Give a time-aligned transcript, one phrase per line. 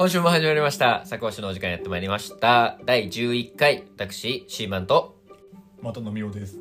[0.00, 1.04] 今週も始まりました。
[1.04, 2.78] 作話のお時間やってまいりました。
[2.86, 5.20] 第11回、私、シーマンと、
[5.82, 6.56] 元のみおです。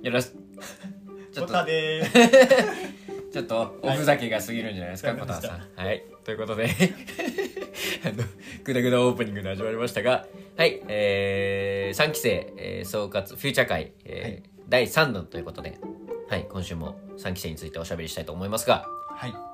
[0.00, 0.30] よろし、
[1.30, 1.52] ちょっと。
[3.30, 5.68] ちょっと、おふざけが過ぎるんじゃないですか、はいコタンさん。
[5.76, 6.06] はい。
[6.24, 6.70] ということで、
[8.02, 8.24] あの、
[8.64, 10.26] ぐだぐだオープニングで始まりましたが、
[10.56, 15.78] はい、えー、3期生、えー総括、フューチャー会、えー第3弾ということで、
[16.30, 19.49] はい、今週も3期生についておしゃべりしたいと思いますが、はい。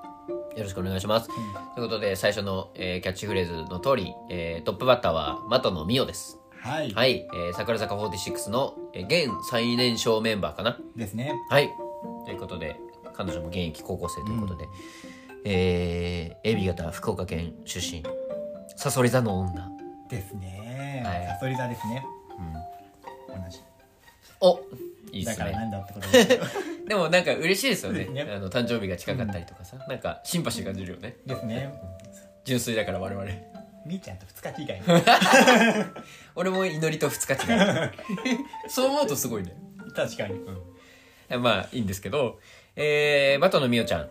[0.56, 1.26] よろしくお願いします。
[1.28, 1.32] と
[1.80, 6.38] いうことで、最初の、えーキャッチフレーズの通り、えートップバッターは、的野美代です。
[6.60, 6.90] はい。
[6.92, 10.78] はい、えー桜坂46の、えー現最年少メンバーかな。
[10.96, 11.34] ですね。
[11.50, 11.68] はい。
[12.24, 12.76] ということで、
[13.14, 14.66] 彼女も現役高校生ということで、
[15.44, 18.02] えー、AB 型福岡県出身、
[18.76, 19.68] サソリ座の女。
[20.08, 21.02] ですね。
[21.04, 22.04] はいサソリ座ですね。
[23.28, 23.58] うん、同じ。
[24.40, 24.58] お
[25.12, 25.66] いいっすだからなね。
[25.68, 26.40] んだってことです
[26.86, 28.04] でもなんか嬉しいですよね。
[28.06, 31.16] ねあの誕生日が近かったりとかさ、なんかシンパシー感じるよね。
[31.26, 31.72] ですね。
[32.44, 33.26] 純粋だから我々。
[33.84, 34.80] みーちゃんと二日違い。
[36.34, 37.60] 俺も祈りと二日違い。
[38.68, 39.56] そう思うとすごいね。
[39.94, 40.40] 確かに。
[41.38, 42.40] まあいいんですけど、
[42.76, 44.10] えー、バトのみおちゃん。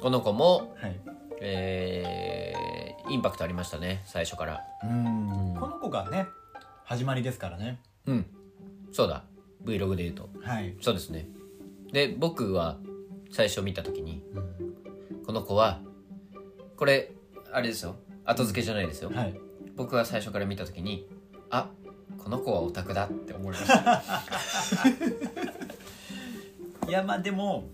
[0.00, 1.00] この子も、はい。
[1.40, 4.64] えー、インパクトありましたね、最初から。
[4.84, 5.56] うん。
[5.58, 6.26] この子がね、
[6.84, 7.80] 始まりですからね。
[8.06, 8.26] うん。
[8.92, 9.24] そうだ。
[9.64, 10.28] Vlog で言うと。
[10.42, 10.74] はい。
[10.80, 11.26] そうですね。
[11.92, 12.78] で、僕は
[13.30, 14.52] 最初見た時に、うん
[15.24, 15.80] この子は、
[16.76, 17.12] これ、
[17.52, 17.94] あれですよ。
[18.24, 19.10] 後付けじゃないですよ。
[19.14, 19.40] はい。
[19.76, 21.06] 僕は最初から見た時に、
[21.48, 21.70] あ、
[22.18, 24.02] この子はオタクだって思いました。
[26.88, 27.68] いや、まあでも、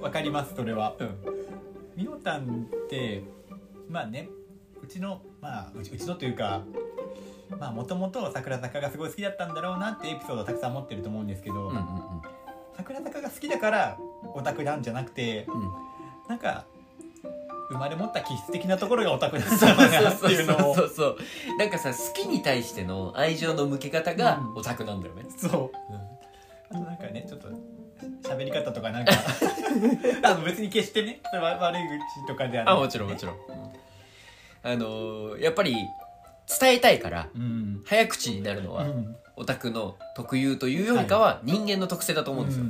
[0.00, 0.94] わかります、それは。
[1.00, 1.42] うん。
[1.96, 3.22] みおたんって
[3.88, 4.28] まあね
[4.82, 6.62] うちのまあうちうちのというか
[7.50, 11.82] まあもともと桜坂がすごい好きだったんだろうなってエピソードをたくさん持ってると思うんですけど、うんうん
[12.76, 13.98] 桜坂が好きだから
[14.34, 15.60] オタクなんじゃなくてうん。
[15.60, 15.72] うん。
[16.28, 16.64] なんか
[17.70, 21.16] 生まれ持った気質的なところがオタクなんだなっていうのをそうそう。
[21.58, 25.24] なんかさ、好きに対しての愛情の向け方がうんオタクなんだよね。
[25.36, 25.70] そう
[26.70, 27.48] あとなんかねちょっと
[28.28, 29.12] 喋り方とかなんか
[30.24, 31.82] あの別に決してね悪い
[32.22, 33.36] 口とかではなあ、くてもちろんもちろん。
[34.64, 35.74] あのーやっぱり
[36.60, 42.66] 伝えたいから、うん早口になるのはうんオタクの特有というよりかは人間の特性だと思うんですよ。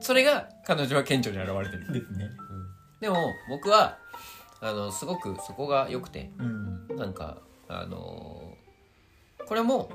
[0.00, 1.86] それが彼女は顕著に現れてる。
[1.86, 2.30] うんですね。
[3.00, 3.16] でも
[3.48, 3.98] 僕は、
[4.60, 6.96] あの、すごくそこが良くて、うん。
[6.96, 7.38] なんか、
[7.68, 9.90] あのーこれも、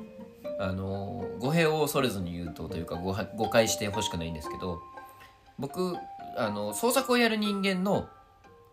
[0.60, 4.82] あのー語弊を恐れずに言うとというか誤は誤解してほしくないんですけど
[5.58, 5.96] 僕
[6.36, 8.08] あの創作をやる人間の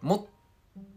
[0.03, 0.27] 持っ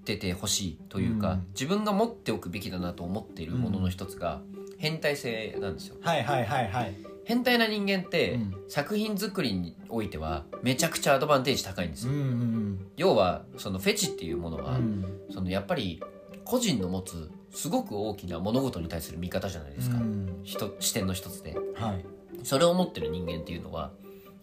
[0.03, 1.47] ててほしいというか、うん。
[1.49, 4.41] 自分が持っておくべきだなと思っているものの一つが、
[4.77, 5.95] 変態性なんですよ。
[6.01, 6.95] はいはいはいはい。
[7.25, 8.55] 変態な人間って、うん。
[8.69, 15.21] 作品作りにおいてはめちゃくちゃアドバンテージ高いんですよ、ん要はそのフェチっていうものは、うん。
[15.31, 16.01] そのやっぱり
[16.45, 20.39] 個人の持つすごく大きな物事に対する見方じゃないですか、うん。
[20.43, 21.55] 人視点の一つで。
[21.75, 22.05] はい。
[22.43, 23.91] それを持ってる人間っていうのは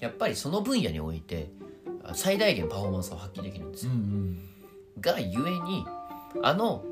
[0.01, 1.51] やっぱりその分野において
[2.03, 4.39] あ最大限パフォーマンスを発揮できるんですよ、ん。
[5.01, 5.87] がゆえに
[6.43, 6.85] あの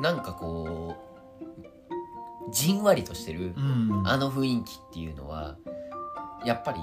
[0.00, 1.09] なんかこう
[2.50, 4.02] じんわりとしてるうん。
[4.06, 5.56] あの雰囲気っていうのは
[6.44, 6.78] やっぱり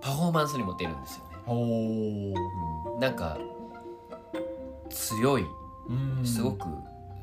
[0.00, 2.96] パフォーマンスにも出るんですよね、う。
[2.98, 3.38] ん、なんか
[4.90, 5.44] 強い
[5.88, 6.26] うん。
[6.26, 6.66] すごく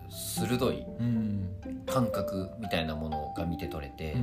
[0.09, 1.47] 鋭いうん。
[1.85, 4.15] 感覚みたいなものが見て取れて、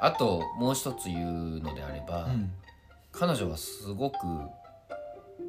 [0.00, 2.50] あともう一つ言うのであれば、うん。
[3.12, 4.16] 彼女はすごく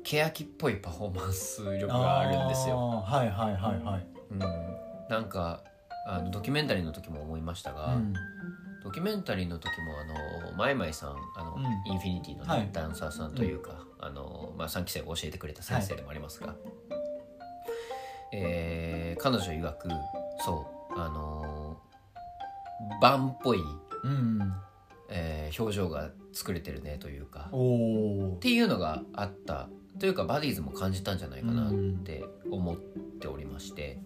[0.04, 3.04] 欅っぽいパフォーマンス力があるんですよ。
[3.06, 4.08] はいはいはいはい。
[4.32, 4.40] うん、
[5.10, 5.62] なんか
[6.12, 8.14] あのドキュメンタリーの時も思いましたが、うん。
[8.84, 11.92] ドキュメンタリーの時もあのマイマイさんあの、うん。
[11.92, 12.70] インフィニティの、ねはい。
[12.74, 16.56] ダンサーさんというか、あのまあ、3期生が教えてくれた先生でもありますが、
[18.34, 19.90] えー彼女曰く
[20.46, 21.78] そうあの
[23.02, 23.60] バンっぽい、
[24.04, 24.54] うん。
[25.10, 27.50] えー表情が作れてるねというか。
[27.52, 29.68] っていうのがあった。
[30.00, 31.74] というかバディーズも感じたんじゃないかなっ
[32.04, 32.78] て思っ
[33.20, 34.00] ておりまして、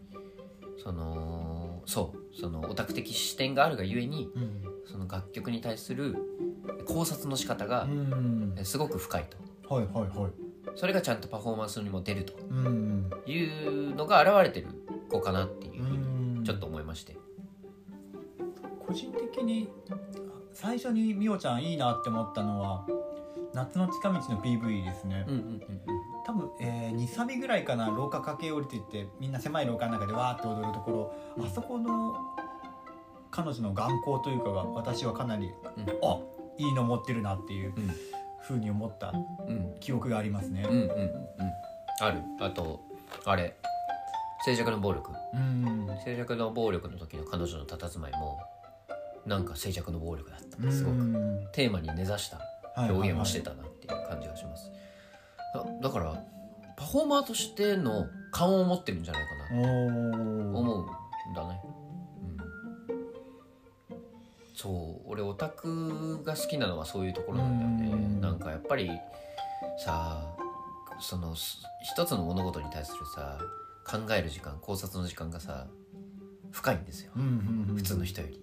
[0.84, 4.64] そのそうそのオタク的視点があるがゆえにうん。
[4.86, 6.16] その楽曲に対する
[6.86, 8.56] 考察の仕方がうん。
[8.64, 9.26] すごく深い
[9.68, 9.74] と。
[9.74, 10.32] はいはいはい。
[10.76, 12.34] それがちゃんとパフォーマンスにも出ると。
[12.50, 14.68] うんいうのが現れてる
[15.10, 16.44] 子かなっていうふうにうん。
[16.44, 17.16] ちょっと思いまして。
[18.86, 19.70] 個人的に
[20.54, 22.86] 最初にみおちゃんいいなって思ったのは
[23.54, 25.62] 夏の近道の PV ですね、うんうんうん
[26.25, 30.92] 多分、えー、23尾ぐらいかな廊下駆け下りていってみんな狭い廊下の中でわーって踊るとこ
[31.38, 31.46] ろ。
[31.46, 32.16] あそこの
[33.31, 35.84] 彼女の眼光というかが私はかなり、うん。
[36.04, 36.20] あ
[36.58, 37.92] いいの持ってるなっていううん。
[38.42, 39.14] ふうに思った
[39.48, 39.75] うん。
[39.80, 40.66] 記憶がありますね。
[40.68, 40.90] うんうんうん。
[40.90, 41.14] うん
[42.00, 42.22] ある。
[42.40, 42.81] あと
[43.25, 43.56] あれ。
[44.46, 45.12] 静寂の暴力。
[45.34, 45.88] うん。
[46.04, 48.40] 静寂の暴力の時の彼女の佇まいも
[49.25, 50.72] なんか静寂の暴力だった。
[50.72, 52.40] すごくうんテーマに根ざした
[52.75, 54.72] 表現をしてたなっていう感じがします、
[55.54, 56.24] だだから
[56.76, 59.62] パフォーマーとしての勘を持ってるんじゃないかな。
[59.62, 60.86] 思
[61.28, 61.62] うんだね、
[63.90, 63.98] うん、
[64.56, 68.04] そう俺オタクが好きなのはそういうところなんだよね。
[68.04, 68.22] うん。
[68.22, 68.90] なんかやっぱり
[69.78, 70.36] さ
[71.00, 73.40] そのす一つの物事に対するさ
[73.86, 75.68] 考える時間考察の時間がさ
[76.52, 77.12] 深いんですよ。
[77.76, 78.40] 普通の人より。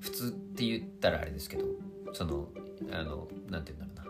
[0.00, 1.64] 普通って言ったらあれですけど
[2.12, 2.48] その
[2.90, 4.09] あのなんて言うんだろ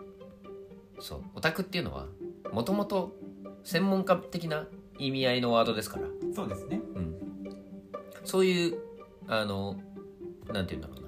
[1.01, 2.05] そうオタクっていうのは
[2.53, 3.15] もともと
[3.63, 4.67] 専門家的な
[4.97, 6.79] 意味合いのワードですから、そうですね。
[6.95, 7.15] うん、
[8.23, 8.77] そういう
[9.27, 9.75] あの
[10.51, 11.07] なんて言うんだろうな。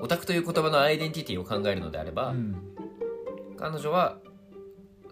[0.00, 2.56] オタクという言葉のアイデンティティを考えるのであれば、うん。
[3.56, 4.18] 彼女は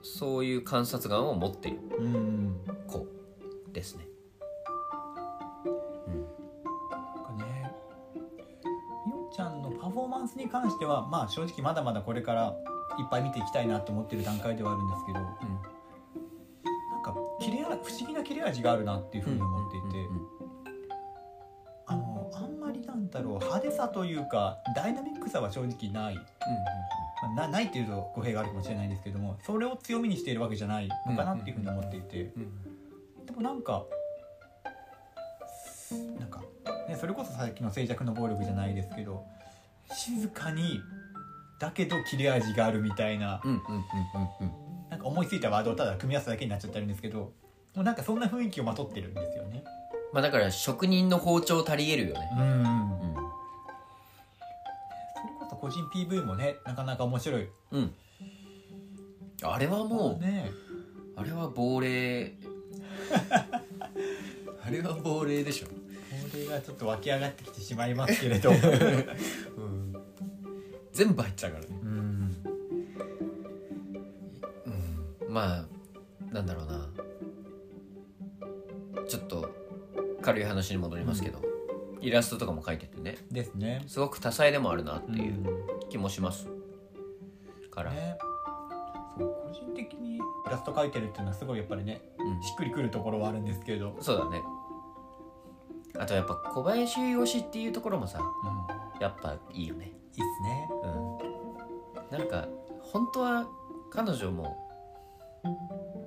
[0.02, 1.78] そういう観察眼を持っている。
[1.98, 3.06] うん子
[3.72, 4.06] ですね。
[6.90, 7.72] なんかね
[9.06, 12.54] みおちゃんのパフォーマンスに関してはまあ正直まだまだこれから
[12.98, 19.86] いっぱい見ていきたいなと思ってる段階ではあるんですけどなんか切れ味不思議な切れ味があるなっていうふうに思っていて、
[21.86, 26.22] あのあんまりなんだろう派手さというかダイナミックさは正直ない、ま
[27.24, 32.32] あなないっていうと語弊があるかもしれないんですけどもそれを強みにしているわけじゃないのかなっていうふうに思っていて、
[33.26, 33.84] でもなんか
[36.18, 36.42] なんか、
[36.88, 39.24] ね、それこそさっきの静寂の暴力じゃないですけど
[39.94, 40.80] 静かに
[41.58, 43.40] だけど切れ味があるみたいな
[44.90, 47.32] なんか思いついたワードをただ組み合わせただけになっちゃってるんですけど
[47.74, 49.62] もうなんかそんな雰囲気をまとってるんですよね。
[50.12, 52.30] まあだから職人の包丁足りえるよね。
[52.38, 53.06] うんうん
[55.14, 57.94] それこそ個人 PV もねなかなか面白いうん。
[59.42, 60.50] あれはもう、ね
[61.16, 62.32] あれは亡霊。
[64.64, 65.66] あれは亡霊でしょ。
[65.68, 65.72] こ
[66.36, 68.56] れがちょっと湧き上がってきてしまいますけれどうん。
[70.96, 71.68] 全部入っちゃうからね。
[71.82, 72.36] うん
[75.26, 75.32] うん。
[75.32, 75.66] まあ、
[76.32, 76.88] なんだろうな。
[79.06, 79.54] ちょっと
[80.22, 81.42] 軽い話に戻りますけど、
[82.00, 85.44] イラストとかも描いててね、ですねすごく多彩でもあるなっていう
[85.90, 86.48] 気もします。
[87.70, 88.16] から、ね
[89.18, 90.20] そう個人的にイ
[90.50, 94.42] ラスト描いてるっていうのはすごいやっぱりねうんしっくりくるところはあるんですけど、そうだね。
[95.98, 99.92] あとやっぱ小林推しっていうところもさ、うん、やっぱいいよね。
[100.16, 100.68] いいっすね。
[102.10, 102.18] うん。
[102.18, 102.48] なんか
[102.80, 103.46] 本当は
[103.90, 104.56] 彼女も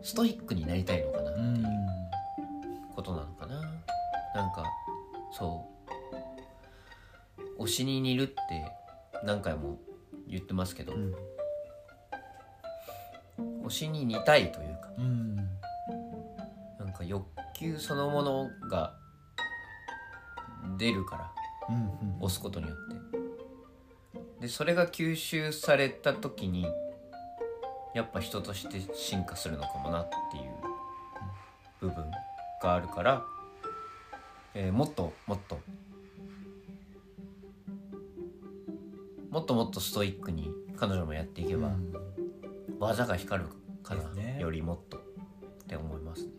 [0.01, 1.31] ストイックになりたいのかな。
[1.31, 1.65] っていう
[2.95, 3.61] ことなのかな。
[4.35, 4.63] なんか
[5.31, 5.65] そ
[7.57, 7.63] う。
[7.63, 8.35] 推しに似るって
[9.23, 9.79] 何回も
[10.27, 11.13] 言ってますけど、うん。
[13.65, 15.35] 推しに似たいというかうん。
[15.35, 18.95] なんか欲求そのものが
[20.77, 21.31] 出るから
[21.69, 22.77] うん押すことによっ
[23.08, 23.08] て
[24.39, 26.65] でそれが吸収された時に
[27.93, 30.43] やっぱ人として進化するのかもなっていう
[31.81, 32.11] 部分
[32.61, 33.23] があるから、
[34.53, 35.59] えーもっともっと
[39.29, 41.93] もっともっとストイックに彼女もやっていけば、うん
[42.79, 43.49] 技が光る
[43.83, 45.01] かな、ねよりもっとっ
[45.67, 46.29] て思いますね。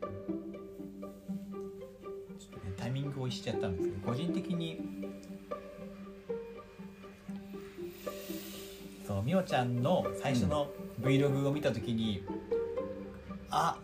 [2.38, 4.80] ちょっとねタイミングをしちゃったんですけど個人的に
[9.30, 12.24] みおちゃんの最初の Vlog を見た時に、
[13.48, 13.78] あ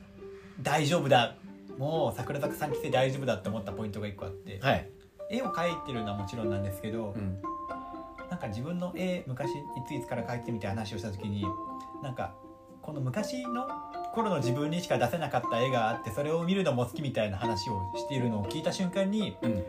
[0.61, 1.37] 大丈夫だ。
[1.79, 4.91] もう桜坂3期生大丈夫だって思ったポイントが1個あって、はい、
[5.31, 7.41] 絵を描いてるのはもちろんなんですけど、うん。
[8.29, 9.53] なんか自分の絵昔い
[9.87, 11.47] ついつから描いてみたいな話をした時に
[12.03, 12.35] なんか
[12.83, 13.69] この昔の
[14.17, 19.63] 頃の自分にしか出せなかった絵があってそれを見るのも好きみたいな話をしているのを聞いた瞬間にうん、あ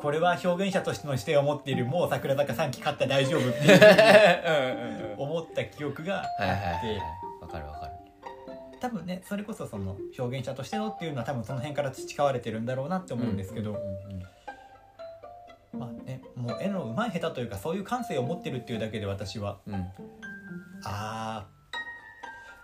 [0.00, 7.00] これは表現者としての視点を持っているもう桜坂3期勝った大丈夫っていう思った記憶があって。
[7.40, 7.92] わかるわかる。
[8.80, 13.78] 多分ねそれこそその表現者としてのっていうのは多分その辺から培われてるんだろうなって思うんですけど、
[15.72, 19.58] まあねもう絵の上手い下手というかそういう感性を持ってるっていうだけで私は。
[19.66, 19.84] うんうん。
[20.84, 21.59] あー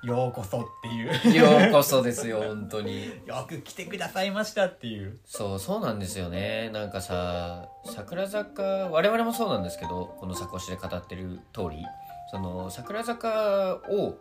[0.02, 1.36] ようこそっていう。
[1.36, 3.06] ようこそですよ本当に。
[3.26, 5.18] よく来てくださいましたっていう。
[5.24, 6.70] そうそうなんですよね。
[6.72, 11.84] なんかさ桜坂我々もそうなんですけどこの「サコシ」で語ってる通り。
[12.30, 14.18] その桜坂を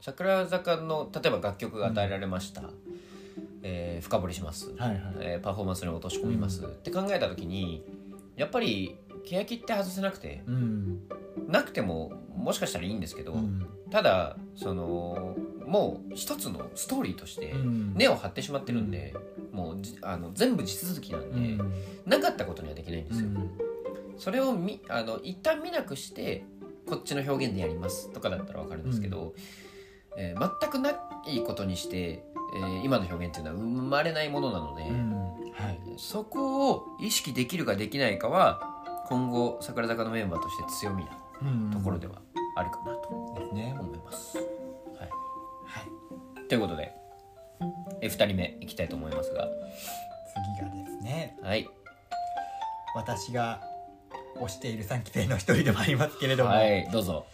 [0.00, 2.64] 桜坂の例えば楽曲が与えられました、
[3.62, 5.00] えー深掘りします、はいはい。
[5.20, 6.70] えーパフォーマンスに落とし込みます、うん。
[6.70, 7.82] って考えた時に
[8.36, 11.08] やっぱり欅って外せなくてうん。
[11.48, 15.36] なくてももしかしたらいいんですけど、うんただその
[15.68, 17.94] もう一つのストーリーとしてうん。
[17.94, 19.14] 根を張ってしまってるんで、
[19.52, 21.72] もうじあの全部地続きなんで、うん。
[22.04, 23.50] なかったことにはできないんですよ、うん。
[24.18, 26.44] それをみあの一旦見なくして
[26.88, 29.32] こっちの表現でやりますとかだったら分かるんですけど、
[30.16, 30.94] えー全くない
[31.46, 32.24] ことにして、
[32.56, 35.12] えー今の表現っていうのは生まれないものなので、うん。
[35.52, 35.78] はい。
[35.98, 42.22] そこを意識できるかできないかは今後桜坂のメンバーとして強みなところでは
[42.56, 44.38] あるかなとですね思います。
[44.38, 44.46] はい、
[44.96, 45.80] は
[46.44, 46.48] い。
[46.48, 46.92] ということで、
[48.00, 49.48] え2人目いきたいと思いますが。
[50.34, 51.36] 次がですね。
[51.42, 51.68] はい、
[52.94, 53.60] 私が
[54.36, 57.26] 推している3期生の一人でもありますけれども、はい、どうぞ。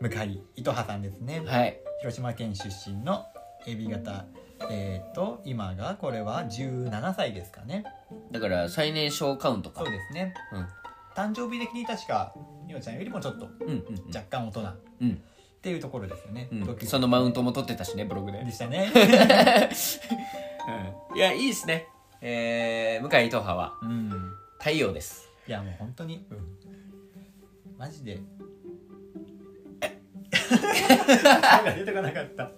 [0.00, 3.26] 向井糸葉さんですね、はい、広島県出身の
[3.66, 4.26] AB 型。
[4.70, 7.84] えっ、と今がこれは17歳ですかね。
[8.32, 9.80] だから最年少カウントか。
[9.80, 10.34] そうですね。
[10.52, 10.68] うん。
[11.16, 12.34] 誕生日的に確か
[12.68, 13.82] みおちゃんよりもちょっとうんうんうん。
[14.14, 14.60] 若干大人。
[14.60, 15.22] っうん。
[15.60, 16.78] ていうところですよね、うん。
[16.86, 18.44] そのマウントも取ってたしねブログで。
[18.44, 18.92] でしたね。
[21.10, 21.16] うん。
[21.16, 21.88] いやいいですね。
[22.20, 23.74] えー、向井糸葉は。
[23.82, 24.32] うん。
[24.58, 25.28] 太陽です。
[25.48, 26.26] いやもう本当に、
[27.78, 28.20] マジで。
[30.38, 32.50] 出てこなかった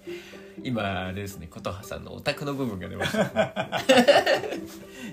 [0.62, 3.20] 今あれですね琴葉さんのオタクの部分が出ました。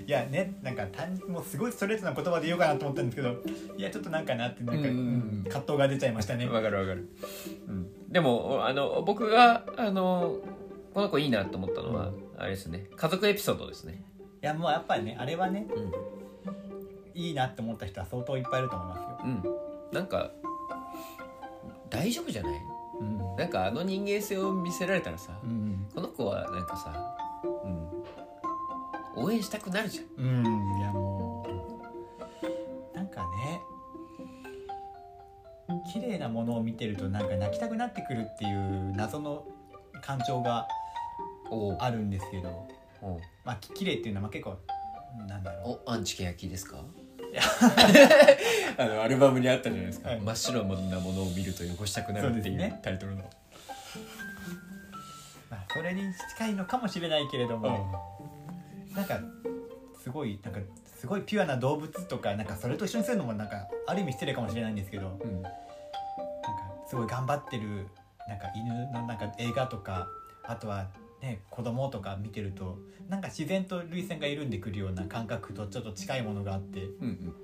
[0.06, 3.36] いやねなんか単もうすごいストレートな言葉で言おうかなと思ったんですけど
[3.76, 6.46] いやちょっとなんかなってなんか、うんうん葛藤が出ちゃいましたね。
[6.48, 7.08] わかるわかる、
[7.68, 10.38] うん、でもあの僕があの
[10.94, 12.86] この子いいなと思ったのは、あれですね。
[12.96, 14.02] 家族エピソードですね。
[14.42, 15.92] いやもうやっぱりねあれはねうん。
[17.14, 19.42] いいなって思った人は相当いっぱいいると思いますよ、うん。
[19.92, 20.30] なんか
[21.90, 22.60] 大丈夫じゃない？
[23.00, 23.36] うん。
[23.36, 25.86] なんかあの人間性を見せられたらさ、うん。
[25.94, 27.16] この子はなんかさ、
[29.16, 30.24] うん、応援したくなるじゃん。
[30.24, 31.46] うんいやも
[32.94, 33.60] うなんかね
[35.92, 39.44] 綺麗なものを見てるとなんか泣きたくなってくるっていう謎の
[40.02, 40.66] 感情が
[41.50, 42.48] おあるんですけど
[43.02, 44.58] おまあき綺麗っていうのはまあ結構
[45.26, 46.78] なんだろおアンチケヤキですか？
[48.78, 50.20] あのアルバムにあったじゃないですか、はい。
[50.20, 52.80] 真っ白なものを見ると汚したくなるっていうそうですね。
[52.82, 53.24] タイトルの、う、
[55.50, 56.02] まあ、それに
[56.36, 58.18] 近いのかもしれないけれども、
[58.94, 59.20] なんか
[60.02, 60.60] すごいなんか
[60.98, 65.42] すごいピュアな動物とかなんかそれと一緒にするのもなんかある意味失礼かもしれないんですけどなんかうん
[66.88, 67.86] すごい頑張ってる
[68.26, 70.08] なんか犬のなんか映画とか
[70.44, 70.88] あとは
[71.20, 77.34] ね子供とか見てるとなんか自然と涙腺が緩んでくるような感覚とちょっと近いものがあってうん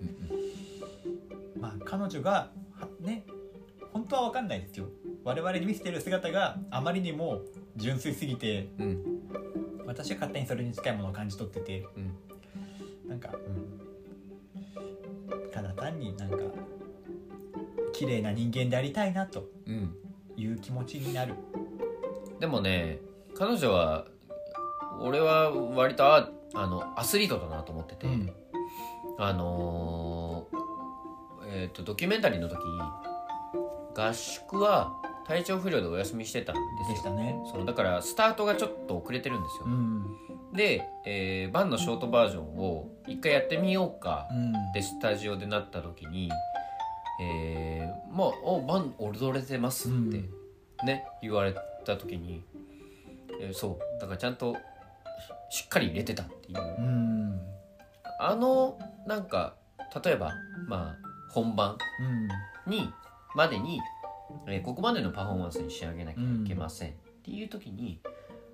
[1.57, 3.25] うんまあ彼女がはね
[3.93, 4.89] 本当は分かんないですよ。
[5.23, 7.43] 我々に見せてる姿があまりにも
[7.77, 8.87] 純粋すぎてうん。
[8.87, 9.05] うん
[9.87, 13.09] 私は勝手にそれに近いものを感じ取っててうん。
[13.09, 13.35] なんか、
[15.53, 16.39] ただ単になんか
[17.93, 19.95] 綺麗な人間でありたいなとうん。
[20.37, 21.35] いう気持ちになる。
[22.41, 22.99] でもね
[23.37, 24.07] 彼女は
[25.01, 28.33] 俺は割とああのアスリートだなと思ってて、うん。
[29.19, 30.65] あのー
[31.47, 32.61] えっ、とドキュメンタリーの時
[33.97, 34.93] 合宿は
[35.27, 37.15] 体調不良でお休みしてたんですよ。
[37.15, 37.37] ね。
[37.53, 40.05] そうだからスタートがちょっと遅れてるんですよ、うん
[40.53, 44.51] で、えーバンのショートバージョンを一回やってみようかうん。
[44.51, 46.31] ってスタジオでなった時に
[47.21, 50.25] えー、まあ「おバン踊れてます」って
[50.85, 52.43] ね、言われた時に、
[53.47, 54.01] えーそう。
[54.01, 54.55] だからちゃんと
[55.51, 56.59] ししっかり入れてたっていう。
[56.79, 57.41] うん。
[58.19, 59.55] あのなんか
[60.05, 60.33] 例えば
[60.67, 62.73] まあ本番うん。
[62.73, 62.91] に
[63.35, 63.81] までに、
[64.47, 68.01] えーここまでのパフォーマンスに仕上げなきゃいけません、っていう時に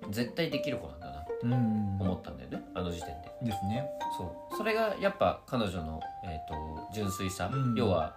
[0.09, 1.19] 絶対できる子なんだな。
[1.21, 1.53] ってうん。
[2.01, 3.31] 思ったんだよねあの時点で。
[3.43, 3.87] ですね。
[4.17, 4.57] そう。
[4.57, 7.75] それがやっぱ彼女の、えー、と純粋さ、うん。
[7.75, 8.15] 要は、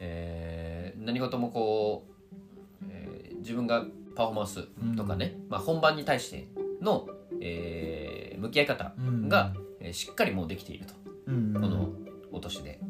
[0.00, 2.04] えー何事もこ
[2.82, 3.84] う、えー自分が
[4.16, 6.48] パフォーマンスとかね、まあ、本番に対して
[6.80, 7.06] の、
[7.40, 9.28] えー向き合い方うん。
[9.28, 10.94] が、えーしっかりもうできていると。
[11.26, 11.54] うん。
[11.54, 11.90] この
[12.32, 12.80] お年で。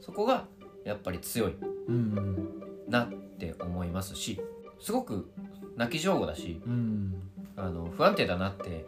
[0.00, 0.46] そこが
[0.84, 1.54] やっぱり強い
[1.88, 2.48] うん。
[2.88, 4.40] なって思いますし
[4.80, 5.30] すごく
[5.76, 7.14] 泣き上手だしうん。
[7.56, 8.84] あの不安定だなって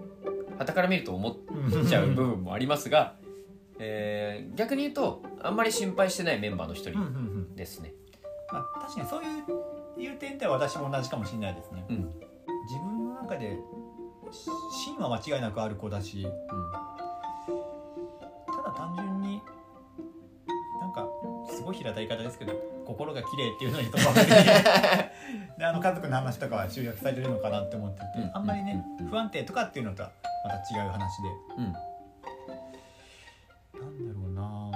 [0.58, 1.36] 傍から見ると思っ
[1.72, 3.14] うんちゃう部分もありますが、
[3.78, 7.54] えー逆に言うとあんまり心配してないメンバーの一人ん。
[7.56, 7.94] ですね。
[8.52, 9.44] まあ確かにそういう
[9.98, 11.84] いう点では私も同じかもしれないですね。
[11.88, 11.96] うん。
[12.66, 13.58] 自分の中で
[14.32, 14.48] し
[14.84, 16.28] 芯は間違いなくある子だした
[18.62, 19.42] だ単純に
[20.80, 21.06] なんか
[21.50, 22.52] すごい平たい言い方ですけど
[22.86, 24.20] 心が綺麗っていうのにとどまって
[25.58, 28.30] であの家族の話とかは集約されてるのかなって思ってて、うん。
[28.34, 29.06] あんまりね、うん。
[29.06, 30.10] 不安定とかっていうのとは
[30.44, 31.28] また違う話で。
[31.58, 31.64] うん。
[31.64, 31.72] うん
[33.74, 34.70] なんだろうな。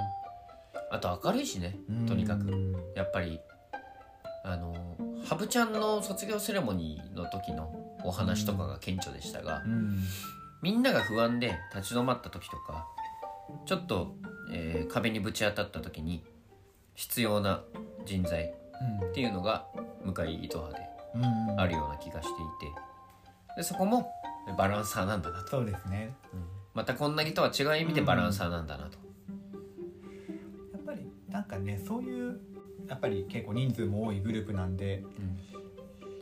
[0.91, 1.75] あと明るいしね
[2.07, 2.93] とにかく。
[2.95, 3.39] やっぱり
[4.43, 4.95] あの
[5.29, 7.71] ハブちゃんの卒業セレモニーの時の
[8.03, 9.99] お話とかが顕著でしたが、うん。
[10.63, 12.87] みんなが不安で立ち止まった時とか
[13.67, 14.15] ちょっと、
[14.51, 16.23] えー壁にぶち当たった時に
[16.95, 17.61] 必要な
[18.07, 18.45] 人材
[19.11, 19.67] っていうのが
[20.03, 20.79] 向井糸葉で
[21.13, 21.59] うん。
[21.59, 22.35] あるような気がしてい
[23.53, 24.11] てでそこも
[24.57, 26.11] バランサーなんだなと、そうですね。
[26.73, 28.97] またこんなにとは違う意味でバランサーなんだなと、
[30.73, 32.39] やっぱりなんかねそういう
[32.89, 35.03] やっぱり結構人数も多いグループなんで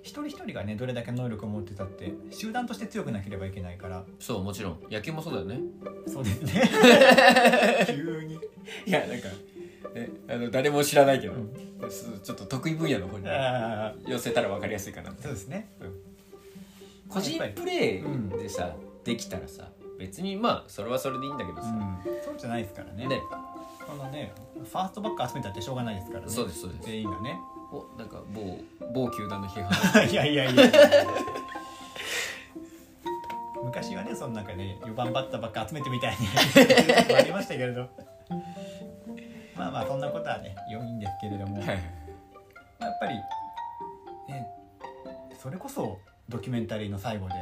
[0.03, 4.03] 一人一人がねどれだけ能力を持ってたって集団として強くなければいけないから。
[4.19, 4.79] そうもちろん。
[4.89, 5.59] 野球もそうだよね。
[6.07, 6.61] そうですね。
[7.87, 8.35] 急に。
[8.85, 9.27] いやなんか、
[9.93, 11.49] ね、あの誰も知らないけど、うん。
[12.23, 15.69] ちょっと得意分野の方にあ寄せたら分かりやすいかなーそうですね。
[17.09, 21.99] 個人プレーでさ、できたらさ別にまあそれはそれでいいんだけどさ、うん。
[22.23, 23.07] そうじゃないですからね。
[23.07, 23.21] ね。
[23.85, 26.29] このねファーストバッカー集めたってしょうがないですからね。
[26.29, 26.85] そうですそうです。
[26.85, 27.39] 全員がね。
[27.71, 28.59] おなんか某
[28.93, 30.07] 某球団の批判。
[30.09, 30.63] いやいやいや。
[33.63, 36.27] 昔はねその中ね4番バッターばっか集めてみたいに
[37.15, 37.87] ありましたけれど。
[39.55, 41.67] まあまあそんなことはね良いんですけれども、はい。
[41.67, 43.15] やっぱり
[44.29, 44.47] ね
[45.37, 45.97] それこそ
[46.29, 47.35] ドキュメンタリーの最後で、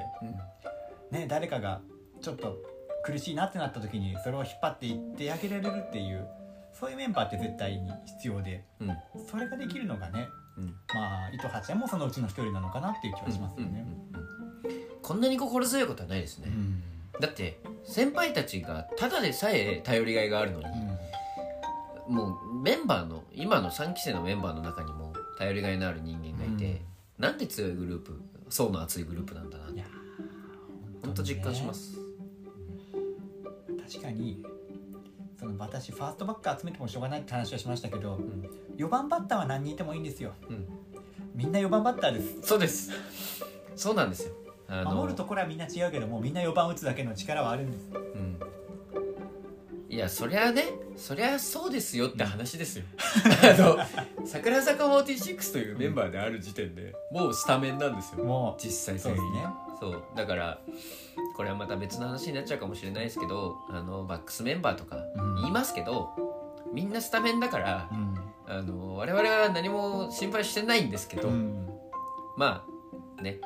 [1.12, 1.81] ね、誰かが
[2.25, 2.58] ちょっと
[3.03, 6.27] 苦しいなってなった時にそれを引っ張っていってあげられるっていう
[6.74, 8.89] そういうメンバーって絶対に必要でうん。
[8.89, 8.98] うん
[9.29, 10.27] それができるのがね
[10.58, 10.65] うん。
[10.91, 13.86] まあ糸葉ちゃんもそのうちの一人なのかなっていう気はしますよね。
[15.03, 16.82] こんなに心強いことはないですね、うん。
[17.22, 20.65] だって先輩たちがただでさえ頼りがいがあるのに、
[22.10, 26.82] もうメンバーの今の3期生のメンバーの中にも頼りがいのある人間がいて、
[27.20, 27.24] うん。
[27.24, 29.75] なんて強いグループ層の厚いグループなんだなって。
[29.75, 29.86] いや
[31.05, 32.00] 本当実感します、
[33.88, 34.44] 確かに
[35.38, 40.34] その私ファーストバッカー集めてもしょうがないって話はしましたけどん4番バッターは何人いてもいいんですよ。
[40.50, 40.65] うん。
[41.34, 42.39] みんな4番バッターです。
[42.42, 42.92] そうです。
[43.75, 44.34] そうなんですよ。
[44.86, 47.89] 守るところはみんな違うけどもみんな4番打つだけの力はあるんです。
[47.94, 48.39] うん。
[49.89, 52.86] いやそりゃねそりゃそうですよって話ですよ。
[53.43, 53.78] あの
[54.26, 58.24] 桜坂46というメンバーである時点でもうスタメンなんですよ。
[58.24, 59.45] も実際そうですね。
[59.80, 60.04] そう。
[60.15, 60.60] だから
[61.36, 65.36] これはまた別の話になっちゃうかもしれないですけどあのバックスメンバーとかうん。
[65.36, 66.10] 言いますけど、
[66.74, 68.15] みんなスタメンだからう、ん。
[68.48, 71.67] あの我々は何も心配してないんですけど、うん。
[72.38, 72.65] ま
[73.17, 73.39] あね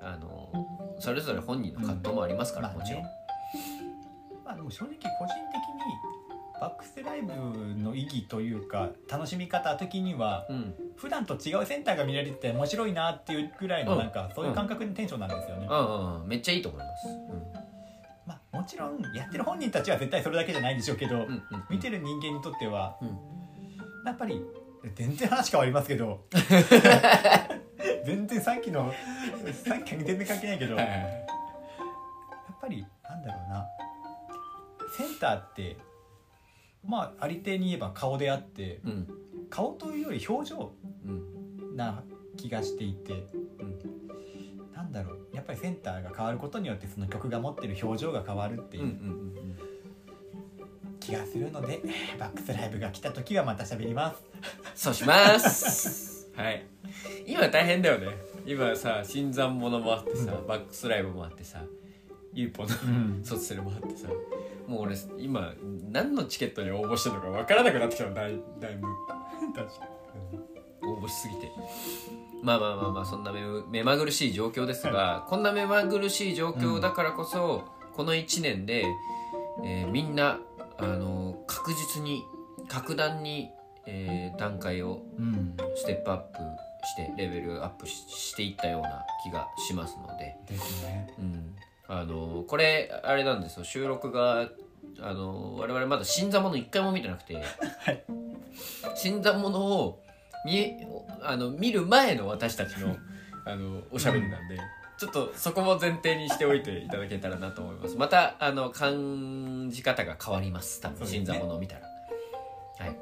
[0.00, 0.50] あの
[0.98, 3.08] それぞれ本人の葛藤もありますから、まあもちろん、ね
[4.44, 5.55] まあでも正直個人的に
[6.60, 10.74] バックスライブの意義というか楽しみ方的にはうん。
[10.96, 14.10] 普段と違うセンターが見られて面白いなっていうぐらいのうんなん。
[14.10, 15.78] かそういう感覚のテンションなんですよね、うん。
[15.78, 16.28] うんうん。
[16.28, 17.06] めっちゃいいと思います、
[18.26, 23.08] まあもちろんやってる本人たちは絶対それだけじゃないんでしょうけど、うんうんうん、見てる人間にとってはうん。
[24.06, 24.42] やっぱり
[24.94, 26.24] 全然話変わりますけど
[28.06, 28.92] 全然さっきの
[29.64, 31.12] さっき全然関係ないけど、はいはいやはい。
[31.12, 31.16] っ
[32.60, 33.66] ぱりなんだろうな。
[34.96, 35.76] センターって
[36.86, 39.08] まあありていに言えば顔であってうん。
[39.50, 40.72] 顔というより表情
[41.04, 41.08] う
[41.72, 42.02] んな
[42.36, 43.26] 気がしていて、
[44.74, 45.18] なんだろう。
[45.34, 49.06] やっぱりセンターが変わることによってその曲が持ってる表情が変わるってうんうんいうう
[49.52, 49.56] ん
[51.00, 51.80] 気がするので、
[52.18, 54.24] バックスライブが来た時はまた喋ります。
[54.74, 56.30] そうします。
[56.34, 56.66] はい。
[57.26, 58.08] 今大変だよね。
[58.44, 61.64] 今さ新参者もあってさ、バックスライブもあってさ
[62.32, 63.24] ユーポのうん。
[63.24, 64.08] 卒セルもあってさ
[64.66, 65.52] もう俺今
[65.90, 68.86] 何のチケットに応募してるのか分からなくなってきたのだいだいぶ
[69.54, 69.86] 確か
[70.82, 71.50] 応募しすぎて。
[72.42, 78.84] まあまあまあまあそんな目目まぐるしい状況ですが、こんな目まぐるしい状況だからこそ、この1年で、
[79.64, 80.38] えーみんな
[80.78, 82.22] あの確実に
[82.68, 83.50] 格段に、
[83.86, 85.56] えー段階をうん。
[85.74, 86.38] ステップアップ
[86.86, 91.08] してレベルアップししていったような気がしますので、ですね。
[91.18, 91.56] うん、
[91.88, 93.64] あのこれあれなんですよ。
[93.64, 94.48] 収録が
[95.00, 97.42] あの我々まだ新参者一回も見てなくて、
[98.94, 100.00] 新参者を
[100.44, 100.72] 見
[101.22, 102.96] あの見る前の私たちの
[103.44, 104.58] あのおしゃべりなんで、
[104.98, 107.96] ちょっとそこも前提にしておいていただけたらなと思います。
[107.96, 110.80] またあの感じ方が変わります。
[110.80, 111.82] 多分新参者を見たら。
[112.78, 112.96] はい。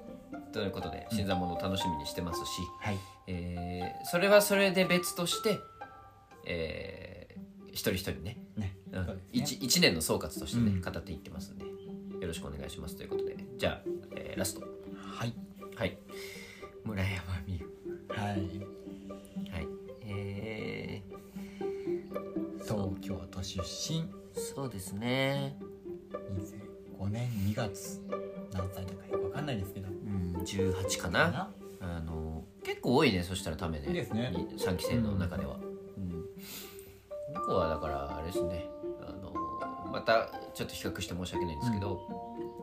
[0.53, 2.47] ということで新参者を楽しみにしてますし、
[2.81, 2.99] はい。
[3.27, 5.59] えーそれはそれで別として、
[6.47, 7.24] えー
[7.75, 8.39] 一人一人ね。
[8.57, 8.77] ね。
[8.93, 9.07] うん。
[9.07, 9.17] ね。
[9.33, 10.81] 一一年の総括としてね、うん。
[10.81, 11.65] 語っていってますんで。
[11.65, 13.37] よろしくお願いしますということで。
[13.59, 13.83] じゃあ、
[14.17, 14.63] えーラスト。
[14.97, 15.35] はい。
[15.77, 15.99] はい。
[16.85, 17.13] 村山
[17.47, 17.71] 美優。
[18.09, 18.31] はい。
[19.51, 19.69] はい。
[20.07, 21.03] え
[22.63, 24.03] 東京都出身。
[24.03, 24.07] ー、
[24.55, 25.59] そうですね。
[27.01, 28.01] 2005年2月。
[28.53, 29.89] 何歳だかよくわかんないですけど。
[29.89, 31.51] うん18かな。
[31.81, 34.31] あの結構多いねそしたらためねですね。
[34.31, 35.74] に3期生の中では、うん
[37.47, 38.67] この子はだからあれですね
[39.07, 39.33] あの
[39.93, 42.01] またちょっと比較して申し訳ないんですけど、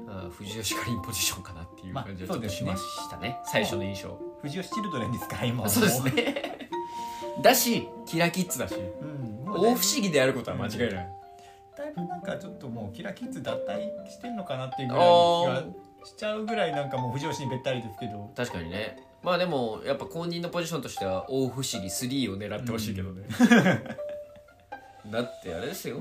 [0.08, 4.18] あ藤吉かりんポジションかなっていうまあ感じはちょっとしましたね,、最初の印象。
[4.42, 6.70] 藤吉チルドレンですから今はそうですね。
[7.42, 8.76] だしキラキッズだし。
[8.76, 11.10] うんもう大不思議であることは間違いない、
[11.78, 15.64] だいぶなんかちょっともうキラキッズ脱退してんのかなっていうぐらいが
[16.06, 18.32] しちゃうぐらいなんかもう藤吉にべったりですけど。
[18.36, 18.98] 確かにね。
[19.24, 23.28] まあでもやっぱ公認のポジションとしては大不思議3を狙ってほしいけどね、
[25.12, 25.98] だってあれですよ。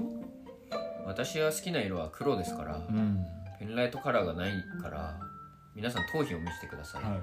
[1.06, 3.24] 私が好きな色は黒ですから、うん。
[3.58, 5.18] ペンライトカラーがないから
[5.74, 7.18] 皆さん頭皮を見せてください、は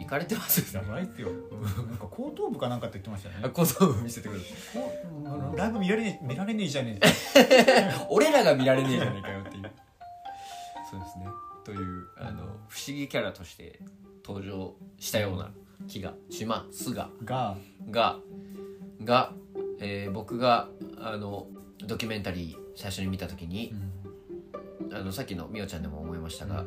[0.00, 0.06] い。
[0.06, 0.74] かれてます？
[0.74, 1.28] やばいっすよ。
[1.28, 3.40] なんか後頭部かなんかって言ってましたよね。
[3.44, 4.46] あ小僧見せてくださ
[4.78, 4.82] い。
[4.82, 4.92] こ
[5.24, 6.98] うあのライブ見られねえ見られねえじゃね
[7.36, 9.70] え 俺らが見られねえじゃねえかよっていう。
[10.90, 11.26] そうですね。
[11.64, 13.78] というあの不思議キャラとして
[14.26, 15.50] 登場したような
[15.86, 17.08] 気がしますが。
[17.24, 17.56] が。
[17.90, 18.16] が。
[19.02, 19.32] が、
[19.80, 21.46] えー僕があの
[21.86, 23.74] ドキュメンタリー最初に見た時に、
[24.92, 26.64] あのさっきのみおちゃんでも思いましたが、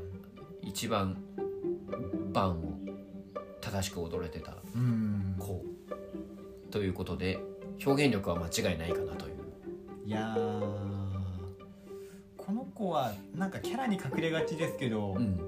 [0.61, 1.17] 一番
[2.33, 2.77] バンを
[3.61, 5.35] 正しく踊れてたうん。
[5.39, 5.63] 子。
[6.71, 7.39] ということで
[7.85, 9.35] 表現力は間違いないかなという。
[10.05, 10.77] いやー
[12.37, 15.39] この子はなんかキャラに隠れがちですけど、うん。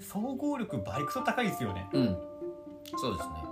[0.00, 1.86] 総合力バリクソ高いですよね。
[1.92, 2.16] うん。
[2.98, 3.47] そうですね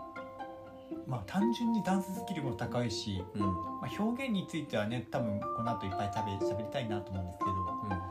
[1.07, 3.40] まあ単純にダンススキルも高いし、うん。
[3.42, 3.49] ま
[3.85, 8.03] あ、表現についてはね多分この後いっぱい食べ喋りたいなと思うんですけどうん。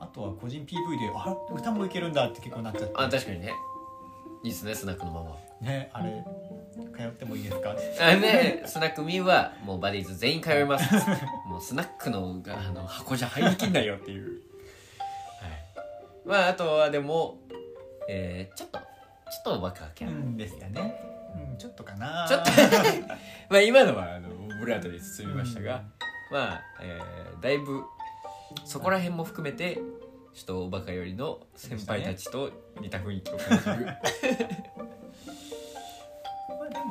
[0.00, 2.94] あとは個人 PV であ歌もいけるんだって結構なっちゃって。
[2.96, 3.52] あ確かにね。
[4.42, 6.24] いいですねスナックのままねあれ
[6.96, 7.72] 通ってもいいですか？
[7.72, 10.94] あねスナックミュはもうバディーズ全員通います。
[11.46, 14.38] もうスナックのがあの箱じゃ入りきんないよっていう、はい、
[16.24, 17.36] まああとはでも、
[18.08, 18.86] えー、ちょっとちょ
[19.52, 21.09] っとバカキャラ、うんですよね、うん、
[21.60, 22.26] ちょっとかな。
[22.26, 22.50] ちょっと。
[23.50, 25.84] まあ今のはあのブラートで包みましたが、
[26.32, 27.84] まあ、えーだいぶ
[28.64, 29.76] そこら辺も含めて
[30.34, 33.92] ちょっとおバカよりの先輩たちと似た雰囲気を感じる、ま
[36.66, 36.84] あでも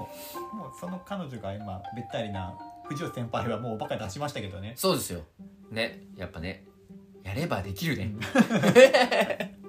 [0.54, 4.74] もうその彼女が今べったりな藤尾先輩はもうバカ出しましたけどね。
[4.76, 5.22] そうですよ。
[5.72, 6.66] ねやっぱね
[7.24, 8.16] やればできるね、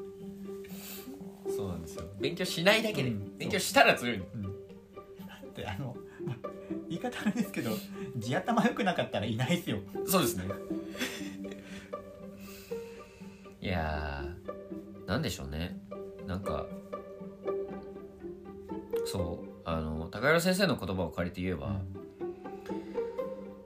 [1.55, 2.05] そうなんですよ。
[2.19, 3.37] 勉強しないだけで、うん。
[3.37, 4.19] 勉強したら強い。
[4.19, 4.43] のうん。
[4.43, 4.50] だ
[5.61, 5.95] ってあの、
[6.25, 6.37] まあ
[6.89, 7.71] 言い方あれですけど
[8.17, 9.79] 地頭良くなかったらいないですよ。
[10.07, 10.45] そうですね。
[13.61, 15.79] いやーなんでしょうね。
[16.27, 16.67] なんか
[19.05, 21.81] そうあの高原先生の言葉を借りて言えば、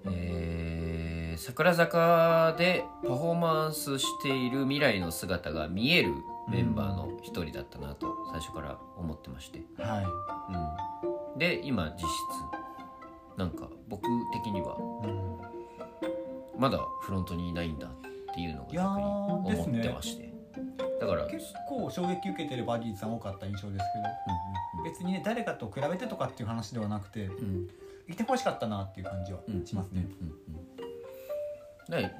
[0.07, 6.15] えー桜坂でパフォーマンスしている未来の姿が見える
[6.49, 10.01] メンバーの一人だったなと最初から思ってまして、は
[11.05, 12.07] うん、で今実質
[13.37, 20.33] なんか僕的にはいうんまだフロントにいないんだっていうのが逆に思ってまして、
[21.01, 23.85] だから、うん結構衝撃受けてるバディさん多かった印象です
[24.75, 27.33] けど別にね誰かと比べてとかっていう話ではなくてうん。
[27.33, 27.69] うん
[28.07, 32.03] いてほしかったなっていう感じはうんしますね、うんうん。
[32.03, 32.13] で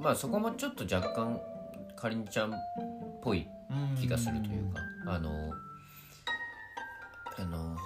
[0.00, 1.40] まあそこもちょっと若干
[1.96, 2.54] かりんちゃんっ
[3.20, 5.50] ぽいうん気がするというか、あの
[7.42, 7.78] あのは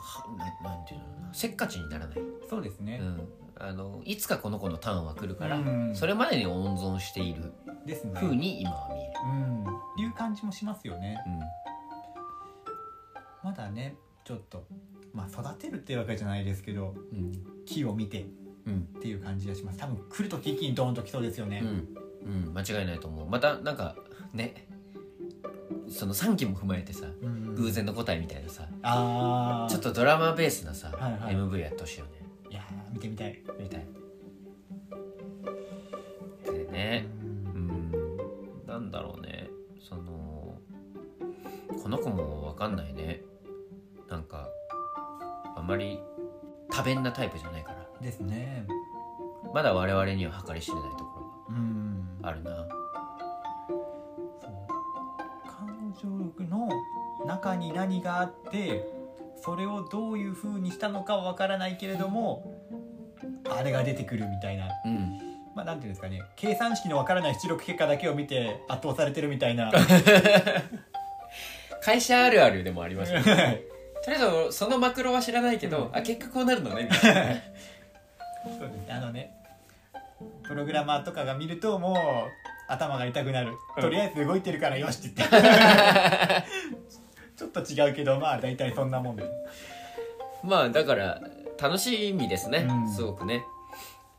[0.62, 2.98] ななんていうのせっかちにならない、そうですね。
[3.00, 5.94] う、ん、あのいつかこの子のターンは来るから、うん。
[5.94, 7.52] それまでに温存している
[7.84, 8.12] ですね。
[8.14, 10.04] 風に今は見える、うん。
[10.04, 11.18] いう感じもしますよね。
[11.26, 11.66] う
[13.46, 14.66] まだねちょっと
[15.12, 17.32] まあ育てるっていうわけじゃないですけどんうん。
[17.64, 18.26] 木を見て
[18.66, 18.88] うん。
[18.98, 19.78] っていう感じがします。
[19.78, 23.28] 多分来ると一気にドーンと来そうですよね、うん、うん、間違いないと思う。
[23.28, 23.94] またなんか
[24.32, 24.66] ね
[25.88, 27.54] その3期も踏まえてさうん。
[27.54, 31.34] 偶然の答えみたいなさ、ああちょっとドラマベースなさ、はいはい。
[31.34, 32.12] MV やってほしいよね。
[32.50, 33.42] いやー見てみたい。
[33.58, 33.86] みたい。
[36.44, 37.06] でね
[37.54, 37.90] うん
[38.66, 39.48] なんだろうね。
[39.80, 40.58] その
[41.82, 43.22] この子も分かんないね。
[44.08, 44.48] なんか
[45.56, 45.98] あまり
[46.70, 47.86] 多弁なタイプじゃないから。
[48.00, 48.66] ですね。
[49.54, 52.06] まだ我々には計り知れないとこうん。
[52.18, 52.66] ろがあるな
[56.44, 56.68] の
[57.26, 58.84] 中に何があって
[59.42, 62.54] それをどういう風にしたのかはわからないけれども
[63.48, 64.68] あれが出てくるみたいな。
[64.84, 65.18] うん。
[65.54, 66.22] まあなんていうんですかね。
[66.36, 69.70] 計算式のわからない出力結果だけを見て圧倒されてるみたいな。
[71.82, 73.32] 会社あるあるでもありますよね。
[73.32, 73.62] は い
[74.04, 76.88] とりあえずそのマクロは知らないけど、あ結果こうなるのね。
[76.90, 78.88] みたいなそうですね。
[78.90, 79.32] あのね
[80.42, 81.96] プログラマーとかが見るともう
[82.68, 83.82] 頭が痛くなる、うん。
[83.82, 85.36] とりあえず動いてるからよしって言って。
[87.36, 89.16] ちょっと違うけどまあ大体そんなもん。
[89.16, 89.24] で
[90.42, 91.20] まあだから
[91.60, 92.90] 楽しみですね、うん。
[92.90, 93.44] すごくね。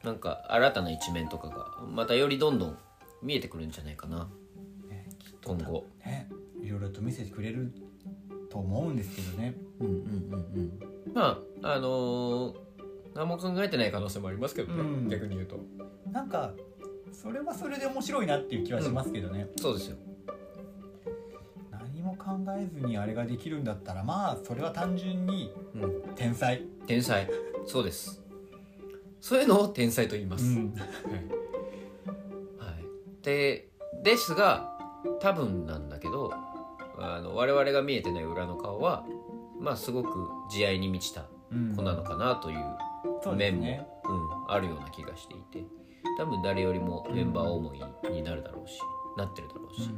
[0.03, 2.77] なんか新たな一面とかがまたよりどんどん
[3.21, 4.29] 見えてくるんじゃないかな。
[4.87, 6.29] ねきっと今後ね。
[6.61, 7.73] いろいろと見せてくれる
[8.49, 9.55] と思うんですけどね。
[9.79, 11.13] うんうんうんうん。
[11.13, 12.67] まああのー
[13.17, 15.09] 何も考えてない可能性もありますけどね、うん。
[15.09, 15.59] 逆に言うと。
[16.11, 16.53] なんか
[17.27, 19.97] それはそれで面白いなっていう気はしますけどね、そうですよ。
[21.71, 26.01] 何も考えずにあれができるんだったらまあそれは単純にうん。
[26.15, 27.29] 天才、天才。
[27.65, 28.23] そうです。
[29.19, 30.73] そういうのを天才と言います、ん、
[32.57, 33.67] はい、で
[34.03, 34.71] ですが
[35.19, 36.31] 多分なんだけど
[36.97, 39.05] あの我々が見えてない裏の顔は
[39.59, 41.25] まあすごく慈愛に満ちた
[41.75, 44.13] 子なのかなという面も、ねう
[44.49, 45.65] ん、あるような気がしていて
[46.17, 48.79] 多分誰よりもメンバー思いになるだろうし、
[49.17, 49.89] なってるだろうし、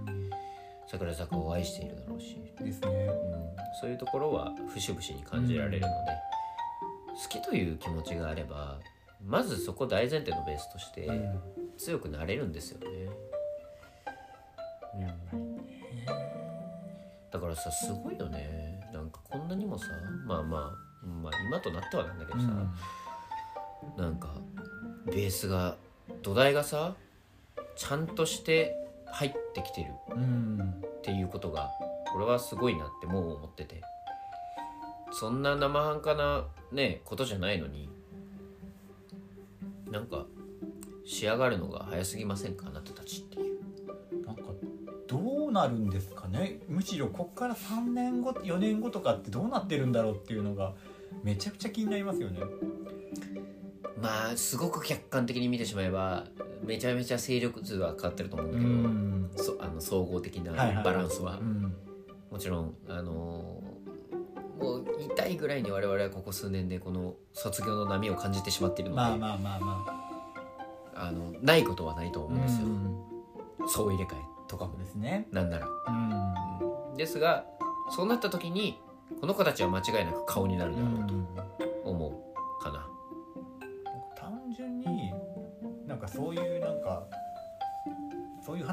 [0.88, 2.88] 桜坂を愛しているだろうし、うんですね。
[2.88, 5.94] うん、そういうところは節々に感じられるので、
[7.24, 8.80] 好きという気持ちがあれば
[9.26, 11.42] まずそこ大前提のベースとして、うん。
[11.78, 13.10] 強くなれるんですよね、
[17.32, 18.82] だからさすごいよね。
[18.92, 19.86] なんかこんなにもさ
[20.26, 22.48] まあまあまあ今となってはなんだけどさ、
[23.98, 24.36] なんか
[25.06, 25.78] ベースが
[26.22, 26.96] 土台がさ
[27.76, 28.76] ちゃんとして
[29.08, 29.92] 入ってきてる
[30.98, 31.70] っていうことが
[32.16, 33.82] 俺はすごいなってもう思ってて。
[35.12, 37.90] そんな生半可なねことじゃないのに
[39.92, 40.26] なんか
[41.06, 44.26] 仕上がるのが早すぎませんかあなたたちっていう。
[44.26, 44.44] なんか
[45.08, 46.60] どうなるんですかね。
[46.68, 50.74] むしろこっから3年後4年後とかってどうなってるんだろうっていうのが
[51.24, 52.42] めちゃくちゃ気になりますよね。
[54.02, 56.26] まあすごく客観的に見てしまえば
[56.64, 60.84] めちゃめちゃ勢力図は変わってると思うんだけど、そあの総合的なはいはい。
[60.84, 61.76] バランスは、うん。
[62.32, 63.70] もちろんあのー
[64.60, 69.86] もう痛いぐらいに我々はここ数年でこの卒業の波を感じてしまっているので、まあまあまあま
[70.96, 71.12] ああ。
[71.14, 73.00] のないことはないと思うんですよ、うん
[73.68, 75.28] 総入れ替えとかもですね。
[75.32, 76.90] なんなら、うん。
[76.92, 76.98] うん。
[76.98, 77.46] ですが
[77.90, 78.82] そうなった時に
[79.22, 81.14] この子たちは間違いなく顔になるだろうと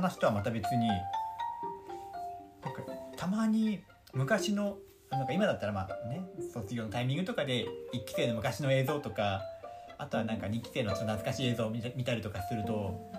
[0.06, 0.98] 話とはまた別になん
[2.72, 2.82] か
[3.16, 3.80] たまに
[4.12, 4.78] 昔の
[5.10, 9.42] なんか今だったらまあね卒業のタイミングとかで1期生の昔の映像とか
[9.98, 13.10] あとはなんか2期生のちょっと懐かしい映像を見たりとかすると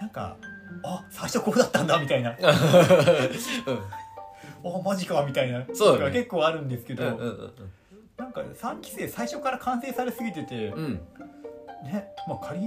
[0.00, 0.36] なんか
[0.82, 2.36] あ最初こうだったんだみたいな。
[4.62, 5.64] おマジかみたいな。
[5.74, 6.12] そうだね。
[6.12, 7.52] 結構あるんですけど、うんうんうん
[8.16, 11.00] なんか3期生最初から完成されすぎてて、うんうん
[11.86, 12.66] ねまあ、仮に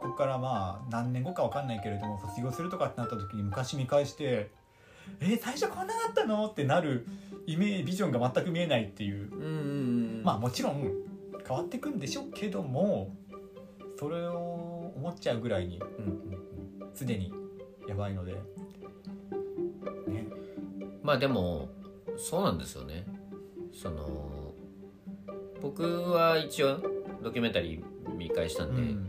[0.00, 4.50] ここからまあ何年後かわかんないけれども卒業するとかってなった時に昔見返して
[5.20, 7.06] 「えー最初こんなだったの?」ってなる
[7.46, 9.30] イメージビジョンが全く見えないっていう。
[9.32, 9.50] うんうんう
[10.20, 10.82] んまあもちろん
[11.46, 13.14] 変わってくんでしょうけども
[13.98, 16.94] それを思っちゃうぐらいにうんうん。
[16.94, 17.32] すでに
[17.88, 18.34] やばいので。
[18.34, 20.26] ね。
[21.02, 21.68] まあでも
[22.16, 23.04] そうなんですよね。
[23.72, 24.52] その
[25.60, 26.78] 僕は一応
[27.22, 29.06] ドキュメンタリー見返したんで、うん。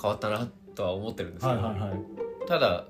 [0.00, 1.98] 変わったなとは思ってるんですけど、はいはいはい。
[2.46, 2.86] ただ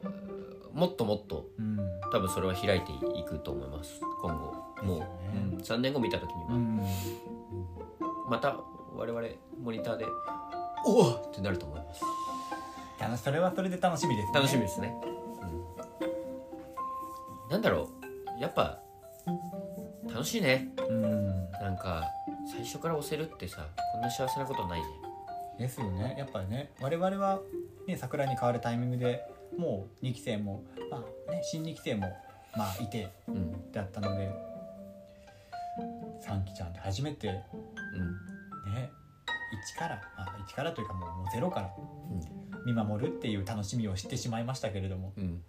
[0.73, 1.79] もっともっとうん。
[2.13, 4.85] 多分それは開いていくと思います今後。
[4.85, 5.07] もう、ね。
[5.53, 6.81] うん3年後見た時には、うん。
[8.29, 8.57] また
[8.95, 9.29] 我々
[9.63, 10.07] モニターで
[10.87, 12.03] 「おお!」ってなると思います。
[12.99, 14.35] 楽しそれはそれで楽しみですね。
[14.35, 14.95] 楽しみですね、
[17.45, 17.89] うん、なんだろ
[18.39, 18.41] う。
[18.41, 18.79] やっぱ
[20.09, 20.73] 楽しいね。
[20.89, 21.51] うん。
[21.51, 22.05] なんか
[22.51, 24.87] 最初から押せるってさこんな幸せなことないね。
[25.59, 26.15] ですよね。
[26.19, 27.41] やっぱりね我々は、
[27.87, 29.23] ね、桜に変わるタイミングで
[29.57, 32.15] もう2期生も、まあね、新2期生も、
[32.57, 33.73] まあ、いてうん。
[33.73, 34.31] だったので
[36.27, 37.45] 3期ちゃんで初めてね
[37.95, 38.17] うん。
[39.75, 42.67] 1から、まあ、1からというかもうもうゼロからうん。
[42.67, 45.43] 見守るっていう楽しみを知ってしまいましたけれどもうん。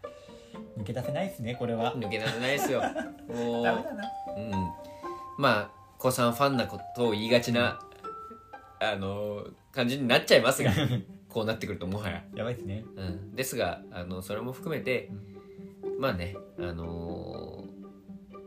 [0.77, 1.95] 抜け出せないですねこれは。
[1.95, 2.81] 抜け出せないですよ。
[3.27, 3.65] もう
[4.37, 4.51] うん、
[5.37, 7.79] まあ子さんファンなことを言いがちな、
[8.79, 10.71] あの感じになっちゃいますが
[11.29, 12.85] こうなってくるともはや、やばいですね。
[12.95, 15.09] うん、ですがあのそれも含めて、
[15.99, 17.77] まあねあのー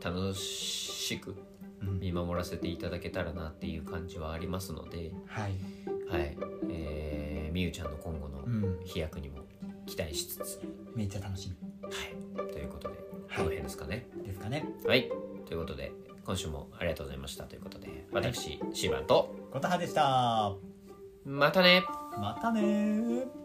[0.03, 1.35] 楽しく
[1.81, 1.99] うん。
[1.99, 5.51] 見守らせていただけたらなっていう感じはありますのではい、
[6.09, 6.37] はい。
[6.69, 9.39] えーみゆちゃんの今後のうん、飛躍にも
[9.85, 10.61] 期待しつつ、
[10.95, 11.51] めっちゃ楽し
[11.83, 13.37] はい、ということでこはい。
[13.39, 14.07] の辺ですかね。
[14.15, 14.65] みですかね。
[14.87, 15.11] はい、
[15.45, 15.91] ということで
[16.25, 17.45] 今週もありがとうございました。
[17.45, 20.53] ということで私、シーバンと琴葉でした。
[21.25, 21.83] またね。
[22.17, 23.40] またねー